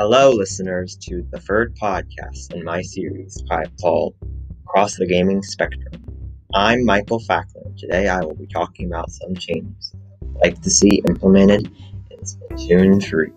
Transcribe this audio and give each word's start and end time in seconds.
Hello, 0.00 0.30
listeners, 0.30 0.96
to 1.08 1.26
the 1.32 1.40
third 1.40 1.74
podcast 1.74 2.54
in 2.54 2.62
my 2.62 2.80
series 2.80 3.42
called 3.80 4.14
Across 4.62 4.96
the 4.96 5.08
Gaming 5.08 5.42
Spectrum. 5.42 6.04
I'm 6.54 6.84
Michael 6.84 7.18
Fackler. 7.18 7.76
Today 7.76 8.06
I 8.06 8.20
will 8.20 8.36
be 8.36 8.46
talking 8.46 8.86
about 8.86 9.10
some 9.10 9.34
changes 9.34 9.96
I'd 10.22 10.36
like 10.36 10.62
to 10.62 10.70
see 10.70 11.02
implemented 11.08 11.66
in 12.12 12.18
Splatoon 12.20 13.02
3. 13.02 13.32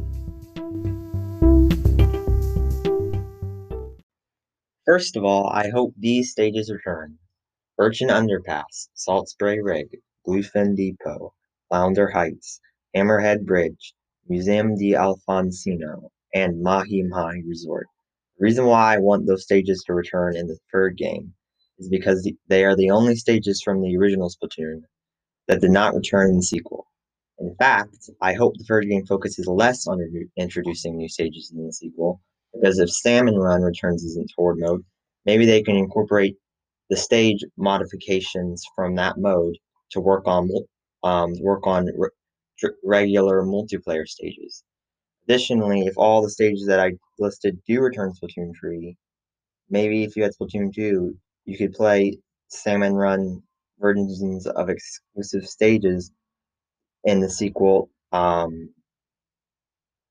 First 4.86 5.18
of 5.18 5.23
all, 5.23 5.48
I 5.48 5.68
hope 5.70 5.96
these 5.98 6.30
stages 6.30 6.71
return. 6.71 7.18
Urchin 7.80 8.09
Underpass, 8.09 8.89
Salt 8.93 9.30
Spray 9.30 9.59
Rig, 9.59 9.88
Bluefin 10.28 10.75
Depot, 10.75 11.34
Flounder 11.70 12.12
Heights, 12.12 12.62
Hammerhead 12.95 13.48
Bridge, 13.48 13.95
Museum 14.30 14.75
d'Alfonsino, 14.75 16.12
and 16.34 16.62
Mahi 16.62 17.03
Mahi 17.03 17.44
Resort. 17.48 17.88
The 18.38 18.45
reason 18.45 18.66
why 18.66 18.95
I 18.95 18.99
want 18.99 19.27
those 19.27 19.44
stages 19.44 19.84
to 19.85 19.94
return 19.94 20.35
in 20.35 20.48
the 20.48 20.57
third 20.71 20.98
game 20.98 21.34
is 21.77 21.90
because 21.90 22.30
they 22.48 22.63
are 22.63 22.76
the 22.76 22.91
only 22.91 23.16
stages 23.16 23.62
from 23.62 23.81
the 23.81 23.98
original 23.98 24.30
Splatoon 24.30 24.81
that 25.48 25.62
did 25.62 25.71
not 25.71 25.95
return 25.95 26.30
in 26.30 26.38
the 26.38 26.44
sequel. 26.44 26.88
In 27.40 27.55
fact, 27.55 28.09
I 28.21 28.34
hope 28.34 28.55
the 28.55 28.63
third 28.63 28.88
game 28.88 29.05
focuses 29.05 29.48
less 29.48 29.88
on 29.88 29.99
introducing 30.38 30.95
new 30.95 31.09
stages 31.09 31.52
in 31.52 31.66
the 31.66 31.73
sequel, 31.73 32.21
because 32.54 32.77
if 32.77 32.91
Salmon 32.91 33.35
Run 33.35 33.63
returns 33.63 34.05
as 34.05 34.16
in 34.16 34.27
Toward 34.35 34.59
mode, 34.59 34.84
maybe 35.26 35.45
they 35.45 35.63
can 35.63 35.76
incorporate 35.76 36.38
the 36.90 36.98
stage 36.98 37.43
modifications 37.57 38.63
from 38.76 38.95
that 38.95 39.18
mode 39.18 39.57
to 39.91 39.99
work 39.99 40.27
on 40.27 40.49
um, 41.04 41.34
work 41.41 41.66
on 41.66 41.90
re 41.98 42.09
regular 42.84 43.43
multiplayer 43.43 44.07
stages. 44.07 44.63
Additionally, 45.32 45.85
if 45.85 45.93
all 45.96 46.21
the 46.21 46.29
stages 46.29 46.65
that 46.68 46.82
I 46.82 46.91
listed 47.18 47.57
do 47.65 47.79
return 47.79 48.12
Splatoon 48.12 48.51
3, 48.60 48.98
maybe 49.70 50.04
if 50.04 50.18
you 50.18 50.24
had 50.24 50.34
Splatoon 50.34 50.76
2, 50.76 51.15
you 51.46 51.57
could 51.57 51.71
play 51.71 52.18
Salmon 52.49 52.96
Run 52.96 53.41
versions 53.79 54.46
of 54.46 54.68
exclusive 54.68 55.48
stages 55.48 56.12
in 57.05 57.21
the 57.21 57.29
sequel 57.29 57.90
um, 58.12 58.74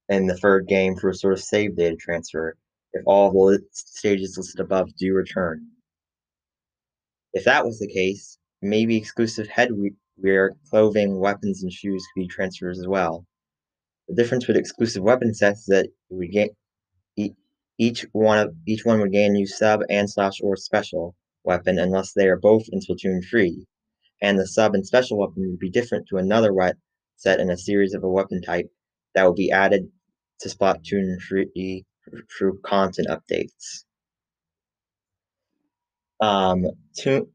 in 0.09 0.27
the 0.27 0.39
third 0.39 0.67
game 0.67 0.97
for 0.97 1.11
a 1.11 1.15
sort 1.15 1.35
of 1.35 1.41
save 1.41 1.77
data 1.77 1.97
transfer 1.97 2.57
if 2.95 3.03
all 3.05 3.31
the 3.31 3.61
stages 3.73 4.39
listed 4.39 4.61
above 4.61 4.89
do 4.97 5.13
return. 5.13 5.67
If 7.35 7.45
that 7.45 7.67
was 7.67 7.79
the 7.79 7.93
case, 7.93 8.39
maybe 8.63 8.97
exclusive 8.97 9.49
headwear, 9.49 10.53
clothing, 10.71 11.21
weapons, 11.21 11.63
and 11.63 11.71
shoes 11.71 12.03
could 12.15 12.23
be 12.23 12.27
transferred 12.27 12.79
as 12.79 12.89
well. 12.89 13.27
The 14.11 14.17
difference 14.17 14.49
with 14.49 14.57
exclusive 14.57 15.05
weapon 15.05 15.33
sets 15.35 15.61
is 15.61 15.67
that 15.67 15.87
we 16.09 16.27
get 16.27 16.51
each 17.79 18.05
one 18.11 18.39
of 18.41 18.57
each 18.67 18.85
one 18.85 19.01
would 19.01 19.13
gain 19.13 19.31
a 19.31 19.35
new 19.35 19.47
sub 19.47 19.83
and 19.89 20.11
slash 20.11 20.41
or 20.43 20.57
special 20.57 21.15
weapon 21.45 21.79
unless 21.79 22.13
they 22.13 22.27
are 22.27 22.37
both 22.37 22.65
in 22.73 22.81
Splatoon 22.81 23.25
3, 23.31 23.65
and 24.21 24.37
the 24.37 24.49
sub 24.49 24.75
and 24.75 24.85
special 24.85 25.17
weapon 25.17 25.49
would 25.49 25.61
be 25.61 25.71
different 25.71 26.09
to 26.09 26.17
another 26.17 26.53
wet 26.53 26.75
set 27.15 27.39
in 27.39 27.51
a 27.51 27.57
series 27.57 27.95
of 27.95 28.03
a 28.03 28.11
weapon 28.11 28.43
type 28.43 28.69
that 29.15 29.23
will 29.23 29.33
be 29.33 29.53
added 29.53 29.89
to 30.41 30.49
Splatoon 30.49 31.17
3 31.29 31.87
through 32.37 32.59
content 32.65 33.07
updates. 33.07 33.85
Um, 36.19 36.67
to, 36.97 37.29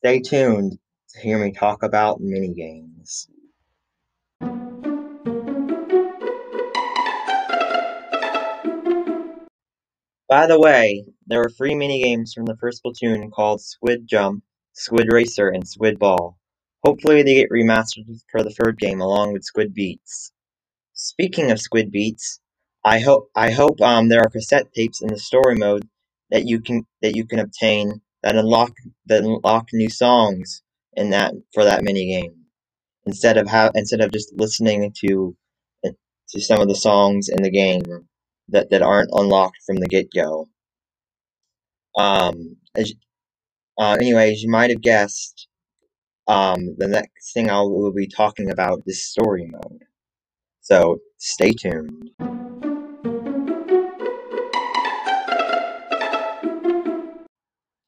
stay 0.00 0.18
tuned 0.18 0.76
to 1.10 1.20
hear 1.20 1.38
me 1.38 1.52
talk 1.52 1.84
about 1.84 2.20
minigames. 2.20 3.28
By 10.32 10.46
the 10.46 10.58
way, 10.58 11.04
there 11.26 11.40
were 11.40 11.50
three 11.50 11.74
minigames 11.74 12.32
from 12.32 12.46
the 12.46 12.56
first 12.56 12.82
Splatoon 12.82 13.30
called 13.30 13.60
Squid 13.60 14.08
Jump, 14.08 14.42
Squid 14.72 15.12
Racer, 15.12 15.48
and 15.50 15.68
Squid 15.68 15.98
Ball. 15.98 16.38
Hopefully 16.82 17.22
they 17.22 17.34
get 17.34 17.50
remastered 17.50 18.06
for 18.30 18.42
the 18.42 18.48
third 18.48 18.78
game 18.78 19.02
along 19.02 19.34
with 19.34 19.44
Squid 19.44 19.74
Beats. 19.74 20.32
Speaking 20.94 21.50
of 21.50 21.60
Squid 21.60 21.92
Beats, 21.92 22.40
I 22.82 23.00
hope 23.00 23.28
I 23.34 23.50
hope 23.50 23.82
um 23.82 24.08
there 24.08 24.22
are 24.22 24.30
cassette 24.30 24.72
tapes 24.72 25.02
in 25.02 25.08
the 25.08 25.18
story 25.18 25.54
mode 25.54 25.86
that 26.30 26.46
you 26.46 26.62
can 26.62 26.86
that 27.02 27.14
you 27.14 27.26
can 27.26 27.38
obtain 27.38 28.00
that 28.22 28.34
unlock 28.34 28.72
that 29.08 29.24
unlock 29.24 29.68
new 29.74 29.90
songs 29.90 30.62
in 30.94 31.10
that 31.10 31.34
for 31.52 31.64
that 31.64 31.82
minigame. 31.82 32.36
Instead 33.04 33.36
of 33.36 33.48
how 33.50 33.70
instead 33.74 34.00
of 34.00 34.10
just 34.10 34.32
listening 34.32 34.94
to 35.04 35.36
to 35.84 36.40
some 36.40 36.58
of 36.62 36.68
the 36.68 36.74
songs 36.74 37.28
in 37.28 37.42
the 37.42 37.50
game 37.50 38.08
that, 38.52 38.70
that 38.70 38.82
aren't 38.82 39.10
unlocked 39.12 39.58
from 39.66 39.76
the 39.76 39.88
get-go. 39.88 40.48
Um, 41.98 42.56
as, 42.76 42.92
uh, 43.78 43.96
anyways, 44.00 44.42
you 44.42 44.50
might 44.50 44.70
have 44.70 44.80
guessed, 44.80 45.48
um, 46.28 46.74
the 46.78 46.88
next 46.88 47.32
thing 47.34 47.50
I 47.50 47.60
will 47.60 47.92
be 47.92 48.08
talking 48.08 48.50
about 48.50 48.82
is 48.86 49.10
story 49.10 49.46
mode. 49.46 49.82
So, 50.60 50.98
stay 51.18 51.52
tuned. 51.52 52.10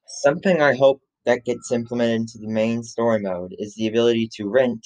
Something 0.07 0.61
I 0.61 0.75
hope 0.75 1.01
that 1.25 1.45
gets 1.45 1.71
implemented 1.71 2.21
into 2.21 2.37
the 2.39 2.47
main 2.47 2.83
story 2.83 3.21
mode 3.21 3.55
is 3.57 3.75
the 3.75 3.87
ability 3.87 4.29
to 4.33 4.49
rent 4.49 4.85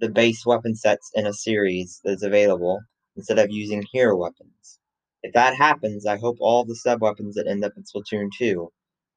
the 0.00 0.08
base 0.08 0.44
weapon 0.44 0.74
sets 0.74 1.10
in 1.14 1.26
a 1.26 1.32
series 1.32 2.00
that's 2.04 2.22
available 2.22 2.80
instead 3.16 3.38
of 3.38 3.50
using 3.50 3.84
hero 3.92 4.16
weapons. 4.16 4.78
If 5.26 5.32
that 5.32 5.56
happens, 5.56 6.06
I 6.06 6.18
hope 6.18 6.36
all 6.38 6.64
the 6.64 6.76
sub-weapons 6.76 7.34
that 7.34 7.48
end 7.48 7.64
up 7.64 7.72
in 7.76 7.82
Splatoon 7.82 8.30
2, 8.38 8.70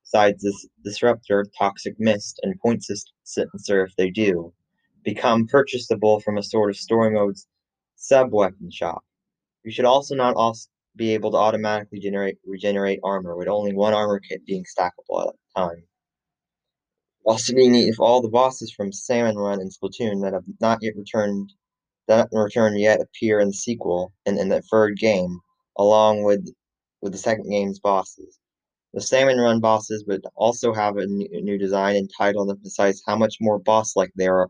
besides 0.03 0.41
this 0.41 0.67
Disruptor, 0.83 1.45
Toxic 1.55 1.99
Mist, 1.99 2.39
and 2.41 2.59
Point 2.61 2.83
Sensor 3.25 3.83
if 3.83 3.95
they 3.95 4.09
do, 4.09 4.51
become 5.03 5.45
purchasable 5.45 6.19
from 6.21 6.39
a 6.39 6.43
sort 6.43 6.71
of 6.71 6.77
story 6.77 7.11
mode's 7.11 7.45
sub-weapon 7.95 8.71
shop. 8.71 9.03
You 9.63 9.71
should 9.71 9.85
also 9.85 10.15
not 10.15 10.35
also 10.35 10.67
be 10.95 11.13
able 11.13 11.29
to 11.29 11.37
automatically 11.37 11.99
generate 11.99 12.39
regenerate 12.43 13.01
armor, 13.03 13.35
with 13.35 13.47
only 13.47 13.75
one 13.75 13.93
armor 13.93 14.19
kit 14.19 14.43
being 14.47 14.65
stackable 14.65 15.27
at 15.27 15.35
a 15.35 15.59
time. 15.59 15.83
Also 17.23 17.53
being 17.53 17.73
neat 17.73 17.87
if 17.87 17.99
all 17.99 18.19
the 18.19 18.29
bosses 18.29 18.71
from 18.71 18.91
Salmon 18.91 19.35
Run 19.37 19.61
and 19.61 19.71
Splatoon 19.71 20.23
that 20.23 20.33
have 20.33 20.45
not 20.59 20.79
yet 20.81 20.95
returned 20.97 21.53
that 22.07 22.29
returned 22.31 22.79
yet 22.79 22.99
appear 22.99 23.39
in 23.39 23.49
the 23.49 23.53
sequel 23.53 24.11
and 24.25 24.39
in 24.39 24.49
the 24.49 24.63
third 24.63 24.97
game, 24.97 25.39
along 25.79 26.23
with 26.23 26.47
with 27.01 27.13
the 27.13 27.17
second 27.17 27.49
game's 27.49 27.79
bosses. 27.79 28.37
The 28.93 29.01
Salmon 29.01 29.37
Run 29.37 29.59
bosses 29.59 30.03
would 30.07 30.25
also 30.35 30.73
have 30.73 30.97
a 30.97 31.05
new 31.05 31.57
design 31.57 31.95
and 31.95 32.09
title 32.15 32.45
that 32.45 32.57
emphasize 32.57 33.01
how 33.05 33.15
much 33.15 33.37
more 33.39 33.59
boss-like 33.59 34.11
they 34.15 34.27
are. 34.27 34.49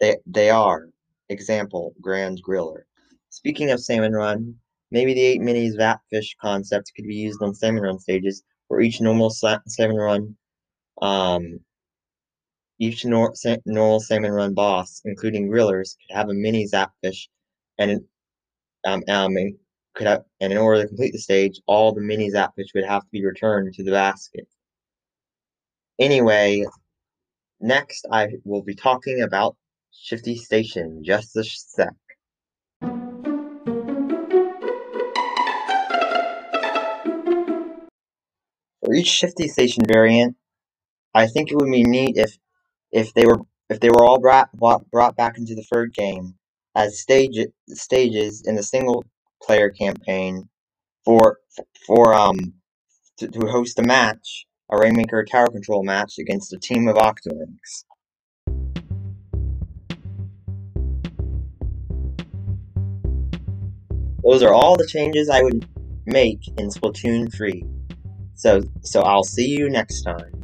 They, 0.00 0.16
they 0.26 0.50
are. 0.50 0.88
Example, 1.28 1.94
Grand 2.00 2.42
Griller. 2.42 2.82
Speaking 3.28 3.70
of 3.70 3.80
Salmon 3.80 4.12
Run, 4.12 4.56
maybe 4.90 5.14
the 5.14 5.20
8 5.20 5.40
minis 5.42 5.76
Zapfish 5.76 6.30
concept 6.40 6.90
could 6.96 7.06
be 7.06 7.14
used 7.14 7.40
on 7.42 7.54
Salmon 7.54 7.82
Run 7.82 8.00
stages, 8.00 8.42
where 8.68 8.80
each 8.80 9.00
normal 9.00 9.30
Salmon 9.30 9.96
Run, 9.96 10.36
um, 11.02 11.60
each 12.80 13.04
nor 13.04 13.34
normal 13.66 14.00
Salmon 14.00 14.32
Run 14.32 14.54
boss, 14.54 15.02
including 15.04 15.48
Grillers, 15.48 15.96
could 16.00 16.16
have 16.16 16.30
a 16.30 16.34
mini 16.34 16.66
Zapfish 16.66 17.28
and 17.78 18.00
um, 18.86 19.02
could 19.94 20.06
have, 20.06 20.24
and 20.40 20.52
in 20.52 20.58
order 20.58 20.82
to 20.82 20.88
complete 20.88 21.12
the 21.12 21.18
stage, 21.18 21.60
all 21.66 21.92
the 21.92 22.00
minis 22.00 22.06
mini 22.06 22.30
Zapfish 22.30 22.74
would 22.74 22.84
have 22.84 23.02
to 23.02 23.08
be 23.10 23.24
returned 23.24 23.74
to 23.74 23.84
the 23.84 23.90
basket. 23.90 24.46
Anyway, 25.98 26.64
next 27.60 28.06
I 28.10 28.28
will 28.44 28.62
be 28.62 28.74
talking 28.74 29.22
about 29.22 29.56
Shifty 29.92 30.36
Station, 30.36 31.02
just 31.04 31.36
a 31.36 31.44
sec. 31.44 31.94
For 38.82 38.94
each 38.94 39.08
Shifty 39.08 39.48
Station 39.48 39.84
variant, 39.86 40.36
I 41.14 41.26
think 41.26 41.50
it 41.50 41.56
would 41.56 41.70
be 41.70 41.82
neat 41.84 42.16
if 42.16 42.38
if 42.92 43.12
they 43.14 43.26
were 43.26 43.40
if 43.68 43.80
they 43.80 43.90
were 43.90 44.04
all 44.04 44.20
brought 44.20 44.50
brought 44.58 45.16
back 45.16 45.36
into 45.38 45.54
the 45.54 45.64
third 45.70 45.92
game 45.92 46.36
as 46.74 47.00
stage, 47.00 47.38
stages 47.68 48.42
in 48.46 48.56
the 48.56 48.62
single 48.62 49.04
player 49.42 49.70
campaign 49.70 50.48
for 51.04 51.38
for 51.86 52.14
um 52.14 52.36
to, 53.18 53.28
to 53.28 53.46
host 53.46 53.78
a 53.78 53.82
match, 53.82 54.46
a 54.70 54.78
Rainmaker 54.78 55.24
Tower 55.24 55.48
Control 55.48 55.82
match 55.82 56.14
against 56.18 56.52
a 56.52 56.58
team 56.58 56.88
of 56.88 56.96
Octolings. 56.96 57.84
Those 64.22 64.42
are 64.42 64.52
all 64.52 64.76
the 64.76 64.86
changes 64.86 65.28
I 65.28 65.42
would 65.42 65.66
make 66.06 66.46
in 66.58 66.68
Splatoon 66.68 67.32
3. 67.32 67.64
So 68.34 68.62
so 68.82 69.00
I'll 69.02 69.24
see 69.24 69.48
you 69.48 69.68
next 69.68 70.02
time. 70.02 70.39